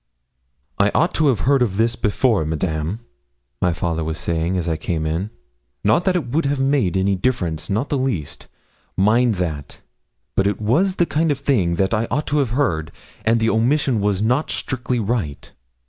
'I 0.79 0.89
ought 0.95 1.13
to 1.13 1.27
have 1.27 1.41
heard 1.41 1.61
of 1.61 1.77
this 1.77 1.95
before, 1.95 2.43
Madame,' 2.43 3.01
my 3.61 3.71
father 3.71 4.03
was 4.03 4.17
saying 4.17 4.57
as 4.57 4.67
I 4.67 4.75
came 4.75 5.05
in; 5.05 5.29
'not 5.83 6.05
that 6.05 6.15
it 6.15 6.25
would 6.31 6.45
have 6.47 6.59
made 6.59 6.97
any 6.97 7.13
difference 7.15 7.69
not 7.69 7.89
the 7.89 7.99
least; 7.99 8.47
mind 8.97 9.35
that. 9.35 9.81
But 10.35 10.47
it 10.47 10.59
was 10.59 10.95
the 10.95 11.05
kind 11.05 11.31
of 11.31 11.37
thing 11.37 11.75
that 11.75 11.93
I 11.93 12.07
ought 12.09 12.25
to 12.33 12.39
have 12.39 12.49
heard, 12.49 12.91
and 13.25 13.39
the 13.39 13.51
omission 13.51 14.01
was 14.01 14.23
not 14.23 14.49
strictly 14.49 14.99
right.' 14.99 15.51